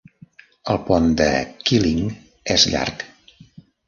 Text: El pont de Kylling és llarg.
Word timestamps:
El 0.73 0.79
pont 0.85 1.11
de 1.19 1.27
Kylling 1.71 2.07
és 2.55 2.65
llarg. 2.73 3.05